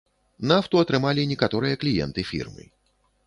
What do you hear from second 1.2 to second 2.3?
некаторыя кліенты